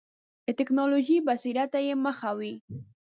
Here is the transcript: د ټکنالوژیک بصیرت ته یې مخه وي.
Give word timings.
د 0.45 0.47
ټکنالوژیک 0.57 1.21
بصیرت 1.27 1.67
ته 1.73 1.79
یې 1.87 1.93
مخه 2.05 2.31
وي. 2.37 2.53